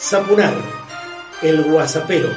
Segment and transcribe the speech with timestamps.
[0.00, 0.54] Zapunar,
[1.42, 2.28] el guasapero.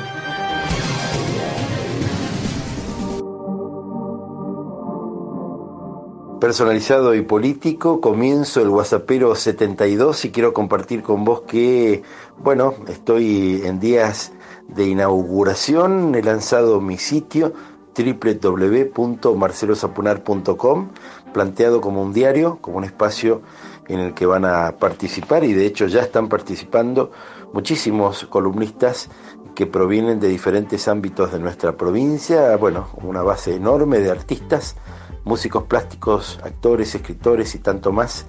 [6.39, 12.01] Personalizado y político, comienzo el WhatsAppero 72 y quiero compartir con vos que,
[12.39, 14.31] bueno, estoy en días
[14.67, 17.53] de inauguración, he lanzado mi sitio
[17.95, 20.87] www.marcelosapunar.com,
[21.31, 23.43] planteado como un diario, como un espacio
[23.87, 27.11] en el que van a participar y de hecho ya están participando
[27.53, 29.09] muchísimos columnistas
[29.55, 34.75] que provienen de diferentes ámbitos de nuestra provincia, bueno, una base enorme de artistas,
[35.23, 38.25] músicos plásticos, actores, escritores y tanto más.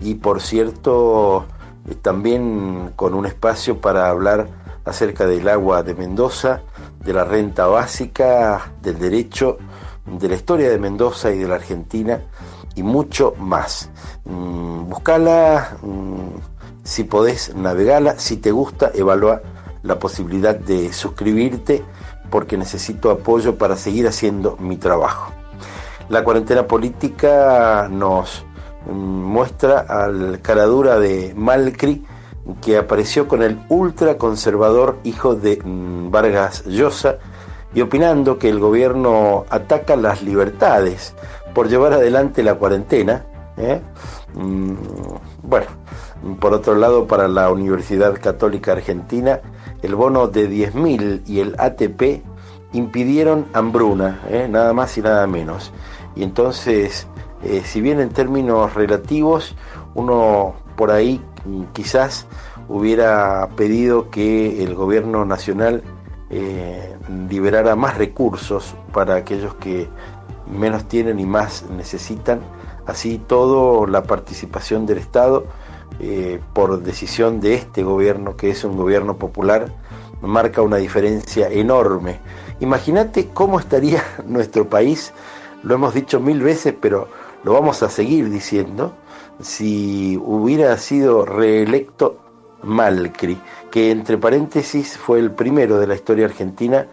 [0.00, 1.46] Y por cierto,
[1.88, 4.48] eh, también con un espacio para hablar
[4.84, 6.62] acerca del agua de Mendoza,
[7.04, 9.58] de la renta básica, del derecho,
[10.06, 12.22] de la historia de Mendoza y de la Argentina
[12.74, 13.90] y mucho más.
[14.24, 19.42] Mm, buscala, mm, si podés, navegala, si te gusta, evalúa
[19.82, 21.82] la posibilidad de suscribirte
[22.30, 25.32] porque necesito apoyo para seguir haciendo mi trabajo.
[26.08, 28.44] La cuarentena política nos
[28.86, 32.06] mm, muestra al caradura de Malcri
[32.62, 37.16] que apareció con el ultraconservador hijo de Vargas Llosa
[37.74, 41.14] y opinando que el gobierno ataca las libertades
[41.52, 43.24] por llevar adelante la cuarentena.
[43.56, 43.80] ¿Eh?
[44.34, 44.74] Mm,
[45.42, 45.66] bueno,
[46.40, 49.40] por otro lado, para la Universidad Católica Argentina,
[49.82, 52.22] el bono de 10.000 y el ATP
[52.72, 54.48] impidieron hambruna, ¿eh?
[54.50, 55.72] nada más y nada menos.
[56.16, 57.06] Y entonces,
[57.42, 59.54] eh, si bien en términos relativos,
[59.94, 61.20] uno por ahí
[61.72, 62.26] quizás
[62.68, 65.82] hubiera pedido que el gobierno nacional
[67.28, 69.88] liberara más recursos para aquellos que
[70.54, 72.40] menos tienen y más necesitan.
[72.86, 75.46] Así todo, la participación del Estado,
[76.00, 79.72] eh, por decisión de este gobierno, que es un gobierno popular,
[80.20, 82.20] marca una diferencia enorme.
[82.60, 85.12] Imagínate cómo estaría nuestro país,
[85.62, 87.08] lo hemos dicho mil veces, pero
[87.42, 88.94] lo vamos a seguir diciendo,
[89.40, 92.18] si hubiera sido reelecto
[92.62, 93.38] Malcri,
[93.70, 96.86] que entre paréntesis fue el primero de la historia argentina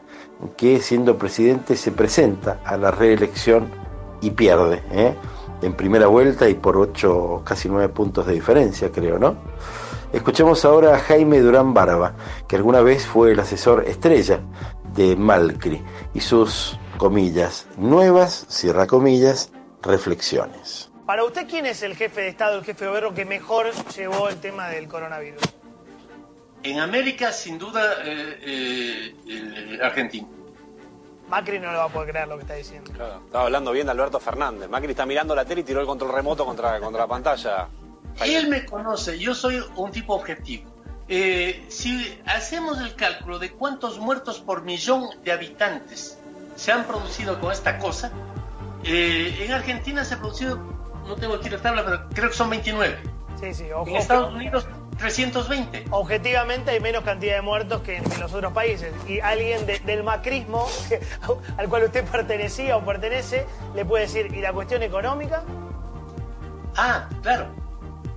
[0.57, 3.69] que siendo presidente se presenta a la reelección
[4.21, 5.15] y pierde, ¿eh?
[5.61, 9.35] en primera vuelta y por ocho, casi nueve puntos de diferencia, creo, ¿no?
[10.11, 12.13] Escuchemos ahora a Jaime Durán Barba,
[12.47, 14.41] que alguna vez fue el asesor estrella
[14.93, 15.81] de Malcri,
[16.13, 20.89] y sus comillas, nuevas, cierra comillas, reflexiones.
[21.05, 24.29] Para usted, ¿quién es el jefe de Estado, el jefe de gobierno que mejor llevó
[24.29, 25.41] el tema del coronavirus?
[26.63, 30.27] En América, sin duda, eh, eh, el argentino.
[31.27, 32.91] Macri no le va a poder creer lo que está diciendo.
[32.91, 34.69] Claro, estaba hablando bien de Alberto Fernández.
[34.69, 37.67] Macri está mirando la tele y tiró el control remoto contra, contra la pantalla.
[38.23, 40.69] Él me conoce, yo soy un tipo objetivo.
[41.07, 46.19] Eh, si hacemos el cálculo de cuántos muertos por millón de habitantes
[46.55, 48.11] se han producido con esta cosa,
[48.83, 50.57] en Argentina se ha producido,
[51.07, 52.99] no tengo aquí la tabla, pero creo que son 29.
[53.39, 54.67] Sí, sí, ojo, En Estados Unidos
[55.01, 55.85] 320.
[55.89, 58.93] Objetivamente hay menos cantidad de muertos que en, los otros países.
[59.07, 60.67] Y alguien del macrismo
[61.57, 63.45] al cual usted pertenecía o pertenece
[63.75, 65.43] le puede decir, ¿y la cuestión económica?
[66.77, 67.47] Ah, claro.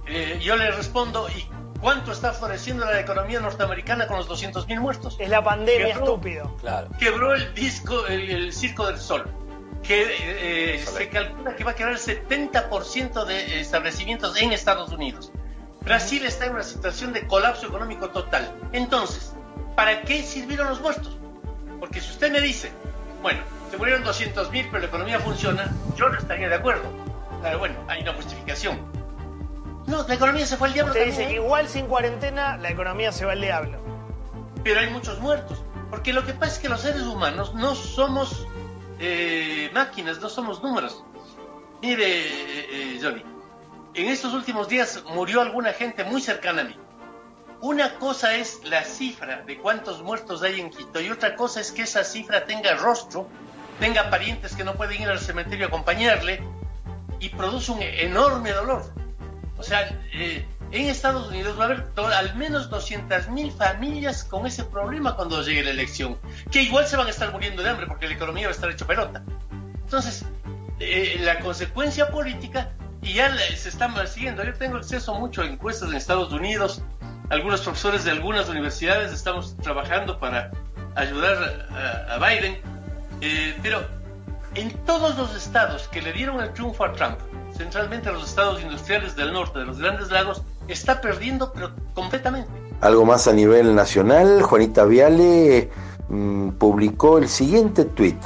[0.07, 1.49] Eh, yo le respondo, ¿y
[1.81, 5.17] cuánto está floreciendo la economía norteamericana con los 200.000 muertos?
[5.19, 6.55] Es la pandemia, estúpido.
[6.61, 6.89] Claro.
[6.99, 9.25] Quebró el disco, el, Circo del Sol.
[9.83, 15.31] Que eh, se calcula que va a quebrar el 70% de establecimientos en Estados Unidos.
[15.85, 18.51] Brasil está en una situación de colapso económico total.
[18.73, 19.35] Entonces,
[19.77, 21.19] ¿para qué sirvieron los muertos?
[21.79, 22.73] Porque si usted me dice,
[23.23, 23.41] bueno,
[23.71, 26.85] se murieron 200 mil, pero la economía funciona, yo no estaría de acuerdo.
[27.41, 28.79] Claro, bueno, hay una justificación.
[29.87, 30.93] No, la economía se fue al diablo.
[30.93, 33.79] Usted dice, igual sin cuarentena, la economía se va al diablo.
[34.63, 35.63] Pero hay muchos muertos.
[35.91, 38.47] Porque lo que pasa es que los seres humanos no somos
[38.99, 41.05] eh, máquinas, no somos números.
[41.83, 43.23] Mire, eh, eh, Johnny,
[43.95, 46.77] en estos últimos días murió alguna gente muy cercana a mí.
[47.61, 51.73] Una cosa es la cifra de cuántos muertos hay en Quito y otra cosa es
[51.73, 53.29] que esa cifra tenga rostro,
[53.81, 56.43] tenga parientes que no pueden ir al cementerio a acompañarle
[57.21, 58.93] y produce un enorme dolor.
[59.57, 64.65] O sea, eh, en Estados Unidos va a haber al menos 200.000 familias con ese
[64.65, 66.19] problema cuando llegue la elección,
[66.51, 68.71] que igual se van a estar muriendo de hambre porque la economía va a estar
[68.71, 69.23] hecho pelota.
[69.85, 70.27] Entonces,
[70.81, 72.73] eh, la consecuencia política
[73.05, 74.43] y ya se están siguiendo.
[74.43, 76.83] Yo tengo acceso mucho a encuestas en Estados Unidos.
[77.29, 80.51] Algunos profesores de algunas universidades estamos trabajando para
[80.95, 81.69] ayudar
[82.11, 82.59] a, Biden.
[83.21, 83.85] Eh, pero
[84.55, 87.19] en todos los estados que le dieron el triunfo a Trump,
[87.57, 92.51] centralmente los estados industriales del norte, de los grandes lagos, está perdiendo pero completamente.
[92.81, 95.71] Algo más a nivel nacional, Juanita Viale
[96.09, 98.21] mm, publicó el siguiente tuit.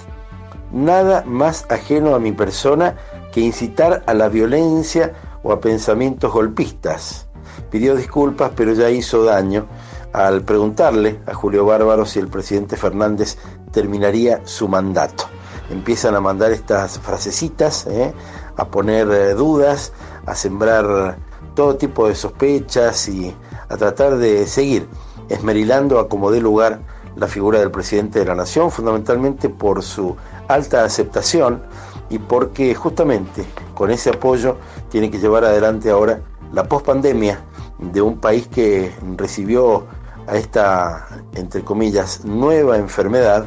[0.71, 2.97] Nada más ajeno a mi persona
[3.33, 7.27] que incitar a la violencia o a pensamientos golpistas.
[7.71, 9.67] Pidió disculpas, pero ya hizo daño
[10.13, 13.37] al preguntarle a Julio Bárbaro si el presidente Fernández
[13.73, 15.25] terminaría su mandato.
[15.71, 18.15] Empiezan a mandar estas frasecitas, ¿eh?
[18.57, 19.93] a poner eh, dudas,
[20.25, 21.19] a sembrar
[21.55, 23.35] todo tipo de sospechas y
[23.69, 24.89] a tratar de seguir
[25.29, 26.81] esmerilando a como dé lugar
[27.17, 30.17] la figura del presidente de la nación, fundamentalmente por su
[30.47, 31.63] alta aceptación
[32.11, 33.45] y porque justamente
[33.75, 34.57] con ese apoyo
[34.91, 36.21] tiene que llevar adelante ahora
[36.53, 37.41] la pospandemia
[37.79, 39.87] de un país que recibió
[40.27, 43.47] a esta, entre comillas, nueva enfermedad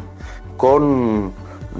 [0.57, 1.31] con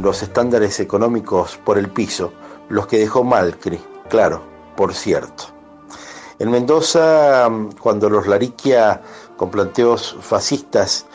[0.02, 2.32] los estándares económicos por el piso,
[2.70, 3.80] los que dejó Malcri,
[4.10, 4.42] claro,
[4.76, 5.46] por cierto.
[6.40, 7.50] En Mendoza,
[7.80, 9.02] cuando los Lariquia
[9.38, 11.06] con planteos fascistas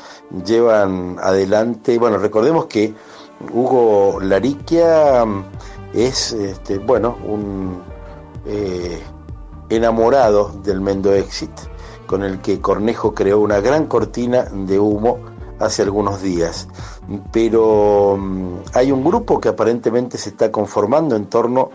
[0.44, 2.94] llevan adelante, bueno, recordemos que
[3.53, 5.25] Hugo Lariquia
[5.93, 7.83] es, este, bueno, un
[8.47, 9.03] eh,
[9.69, 11.50] enamorado del Mendo Exit,
[12.06, 15.19] con el que Cornejo creó una gran cortina de humo
[15.59, 16.69] hace algunos días.
[17.33, 21.71] Pero mm, hay un grupo que aparentemente se está conformando en torno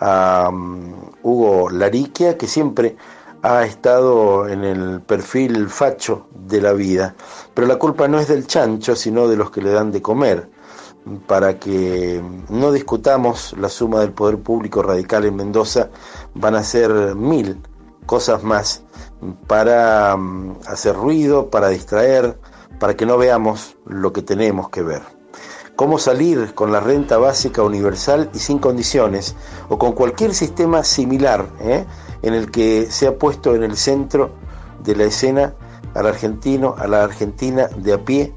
[0.00, 2.96] a mm, Hugo Lariquia, que siempre
[3.42, 7.14] ha estado en el perfil facho de la vida.
[7.54, 10.55] Pero la culpa no es del chancho, sino de los que le dan de comer
[11.26, 15.90] para que no discutamos la suma del poder público radical en Mendoza,
[16.34, 17.60] van a ser mil
[18.06, 18.82] cosas más
[19.46, 22.38] para mm, hacer ruido, para distraer,
[22.80, 25.02] para que no veamos lo que tenemos que ver.
[25.76, 29.36] Cómo salir con la renta básica universal y sin condiciones,
[29.68, 31.84] o con cualquier sistema similar, ¿eh?
[32.22, 34.30] en el que se ha puesto en el centro
[34.82, 35.54] de la escena
[35.94, 38.32] al argentino, a la argentina de a pie,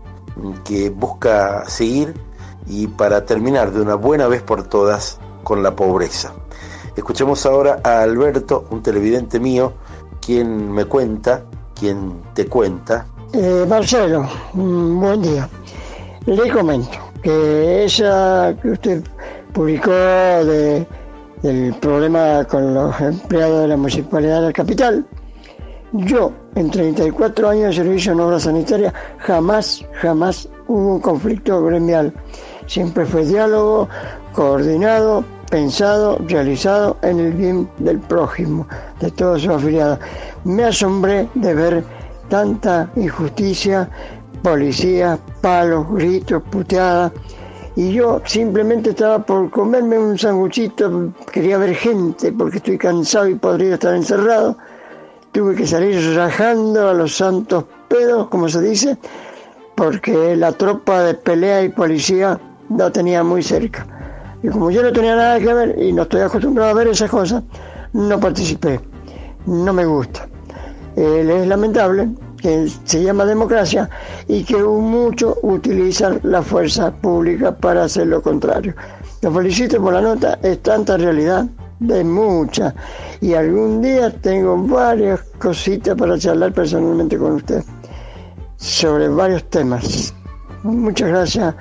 [0.64, 2.14] que busca seguir
[2.70, 6.32] y para terminar de una buena vez por todas con la pobreza.
[6.96, 9.74] Escuchemos ahora a Alberto, un televidente mío,
[10.22, 11.44] quien me cuenta,
[11.78, 13.08] quien te cuenta.
[13.34, 15.50] Eh, Marcelo, buen día.
[16.26, 19.04] Le comento que esa que usted
[19.54, 20.86] publicó de,
[21.42, 25.06] del problema con los empleados de la Municipalidad de la Capital,
[25.94, 32.14] yo en 34 años de servicio en obra sanitaria jamás, jamás hubo un conflicto gremial
[32.70, 33.90] Siempre fue diálogo
[34.32, 38.68] coordinado, pensado, realizado en el bien del prójimo,
[39.00, 39.98] de todos sus afiliados.
[40.44, 41.84] Me asombré de ver
[42.30, 43.90] tanta injusticia,
[44.44, 47.12] policía, palos, gritos, puteadas.
[47.76, 53.34] Y yo simplemente estaba por comerme un sanguchito, quería ver gente porque estoy cansado y
[53.34, 54.56] podría estar encerrado.
[55.32, 58.96] Tuve que salir rajando a los santos pedos, como se dice,
[59.74, 62.40] porque la tropa de pelea y policía
[62.70, 63.86] lo tenía muy cerca.
[64.42, 67.10] Y como yo no tenía nada que ver y no estoy acostumbrado a ver esas
[67.10, 67.44] cosas,
[67.94, 68.80] no participé.
[69.46, 70.28] No me gusta.
[70.96, 72.10] es lamentable
[72.42, 73.90] que se llama democracia
[74.28, 78.74] y que muchos utilizan la fuerza pública para hacer lo contrario.
[79.22, 81.46] Lo felicito por la nota, es tanta realidad,
[81.80, 82.74] de mucha.
[83.20, 87.64] Y algún día tengo varias cositas para charlar personalmente con usted
[88.56, 90.14] sobre varios temas.
[90.64, 91.56] Muchas gracias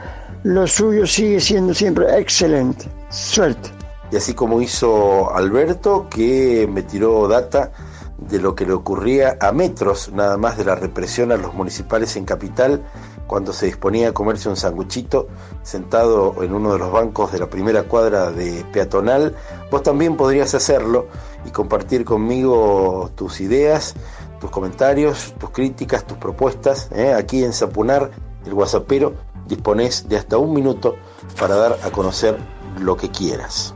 [0.44, 2.86] lo suyo sigue siendo siempre excelente.
[3.10, 3.70] Suerte.
[4.10, 7.72] Y así como hizo Alberto, que me tiró data
[8.18, 12.16] de lo que le ocurría a metros nada más de la represión a los municipales
[12.16, 12.82] en Capital
[13.26, 15.28] cuando se disponía a comerse un sanguchito
[15.62, 19.36] sentado en uno de los bancos de la primera cuadra de peatonal,
[19.70, 21.06] vos también podrías hacerlo
[21.44, 23.94] y compartir conmigo tus ideas,
[24.40, 27.12] tus comentarios, tus críticas, tus propuestas, ¿eh?
[27.12, 28.10] aquí en Zapunar,
[28.44, 29.14] el Guasapero,
[29.46, 30.96] dispones de hasta un minuto
[31.38, 32.38] para dar a conocer
[32.80, 33.74] lo que quieras.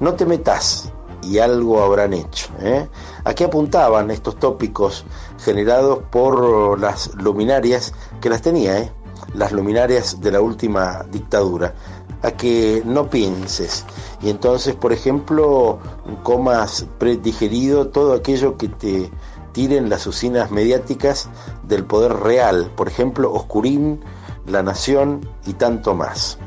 [0.00, 0.92] No te metas
[1.22, 2.48] y algo habrán hecho.
[2.60, 2.88] ¿eh?
[3.24, 5.04] Aquí apuntaban estos tópicos
[5.38, 8.92] generados por las luminarias, que las tenía, ¿eh?
[9.34, 11.74] las luminarias de la última dictadura,
[12.22, 13.84] a que no pienses
[14.22, 15.80] y entonces, por ejemplo,
[16.22, 19.10] comas predigerido todo aquello que te
[19.52, 21.28] tiren las usinas mediáticas
[21.72, 24.00] del poder real, por ejemplo, Oscurín,
[24.46, 26.38] la Nación y tanto más.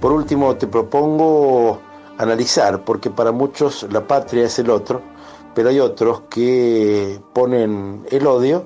[0.00, 1.80] Por último, te propongo
[2.16, 5.02] analizar, porque para muchos la patria es el otro,
[5.54, 8.64] pero hay otros que ponen el odio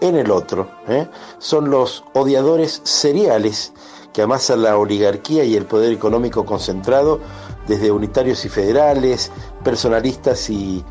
[0.00, 0.68] en el otro.
[0.88, 1.08] ¿eh?
[1.38, 3.72] Son los odiadores seriales
[4.12, 7.18] que amasan la oligarquía y el poder económico concentrado
[7.66, 9.32] desde unitarios y federales,
[9.64, 10.84] personalistas y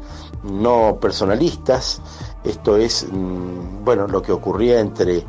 [0.43, 2.01] no personalistas,
[2.43, 5.25] Esto es, mm, bueno, lo que ocurría entre eh,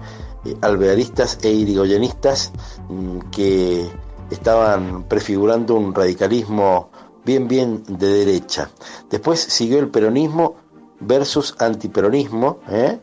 [0.60, 2.52] alvearistas e irigoyenistas
[2.88, 3.88] mm, que
[4.30, 6.90] estaban prefigurando un radicalismo
[7.24, 8.70] bien, bien de derecha.
[9.10, 10.56] Después siguió el peronismo
[11.00, 13.00] versus antiperonismo, ¿eh?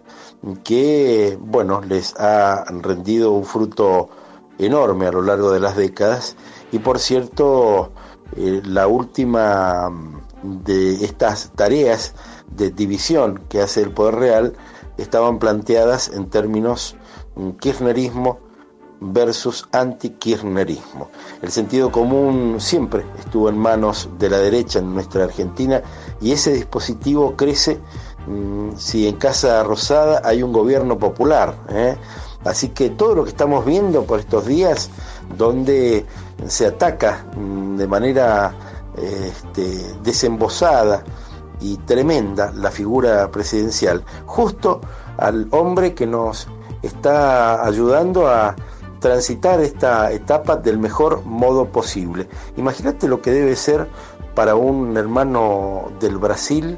[0.63, 4.10] que, bueno, les ha rendido un fruto
[4.58, 6.36] enorme a lo largo de las décadas.
[6.72, 7.91] Y por cierto,
[8.36, 12.13] eh, la última mm, de estas tareas
[12.55, 14.53] de división que hace el Poder Real
[14.98, 16.96] estaban planteadas en términos
[17.36, 18.39] mm, kirchnerismo
[19.01, 21.10] versus anti-kirchnerismo.
[21.41, 25.81] El sentido común siempre estuvo en manos de la derecha en nuestra Argentina
[26.22, 27.79] y ese dispositivo crece
[28.27, 31.55] mm, si en Casa Rosada hay un gobierno popular.
[31.70, 31.98] ¿eh?
[32.46, 34.89] Así que todo lo que estamos viendo por estos días,
[35.36, 36.05] donde
[36.48, 38.53] se ataca mm, de manera
[38.98, 41.03] este, desembosada
[41.62, 44.82] y tremenda la figura presidencial, justo
[45.18, 46.48] al hombre que nos
[46.82, 48.56] está ayudando a
[49.00, 52.27] transitar esta etapa del mejor modo posible.
[52.58, 53.88] Imagínate lo que debe ser
[54.36, 56.77] para un hermano del Brasil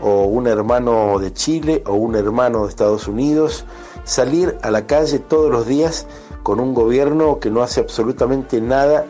[0.00, 3.64] o un hermano de Chile o un hermano de Estados Unidos
[4.04, 6.06] salir a la calle todos los días
[6.42, 9.06] con un gobierno que no hace absolutamente nada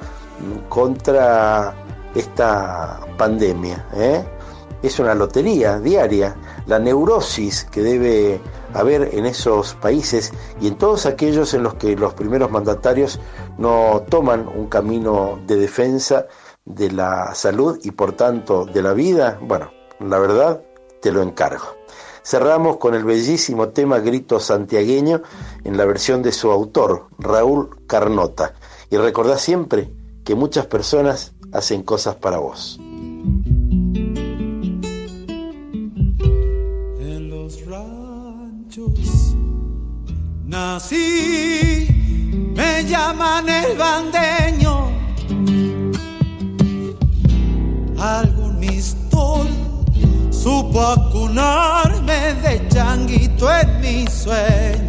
[0.68, 1.74] contra
[2.14, 3.84] esta pandemia.
[3.94, 4.24] ¿eh?
[4.84, 6.36] Es una lotería diaria,
[6.66, 8.38] la neurosis que debe
[8.74, 13.18] haber en esos países y en todos aquellos en los que los primeros mandatarios
[13.56, 16.26] no toman un camino de defensa
[16.66, 20.60] de la salud y por tanto de la vida, bueno, la verdad
[21.00, 21.64] te lo encargo.
[22.22, 25.22] Cerramos con el bellísimo tema Grito Santiagueño
[25.64, 28.52] en la versión de su autor, Raúl Carnota.
[28.90, 29.94] Y recordá siempre
[30.26, 32.78] que muchas personas hacen cosas para vos.
[40.54, 41.88] Nací,
[42.54, 44.74] me llaman el bandeño.
[47.98, 49.48] Algún mistol
[50.30, 54.83] supo acunarme de changuito en mis sueños.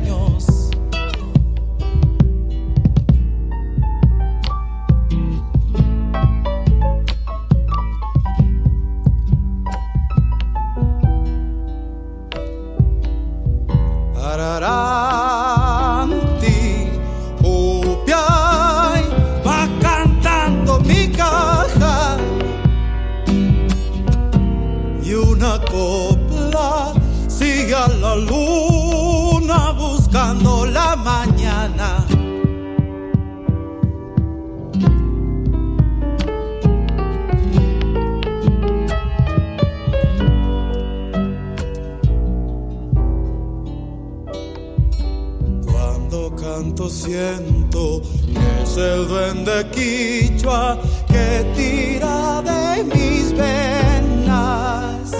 [46.15, 50.79] Cuando canto siento que es el duende quichua
[51.09, 55.11] que tira de mis venas.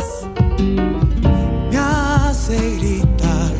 [1.69, 3.51] Me hace gritar,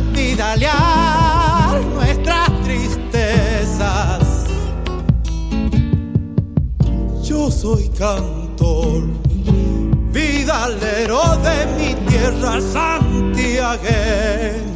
[0.00, 4.46] olvidalear nuestras tristezas.
[7.22, 9.02] Yo soy cantor,
[10.10, 14.67] vidalero de mi tierra santiagueña.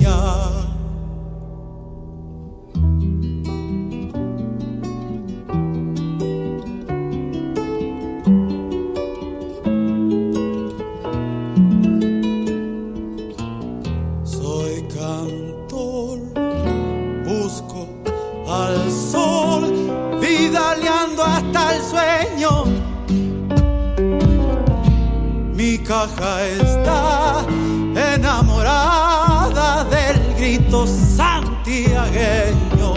[30.72, 32.94] Grito santiagueño.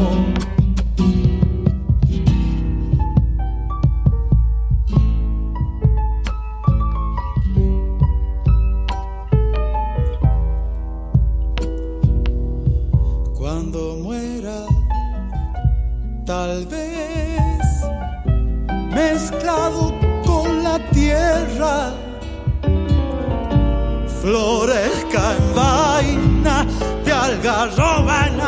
[13.37, 14.65] Cuando muera,
[16.25, 17.83] tal vez
[18.93, 19.93] mezclado
[20.25, 21.93] con la tierra,
[24.21, 25.55] florezca en
[27.65, 28.39] algarroba en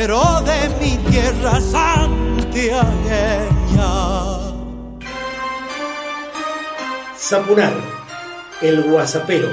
[0.00, 2.80] vidalero de mi tierra santiagueña.
[7.18, 7.72] Zapunar,
[8.62, 9.50] el guasapero.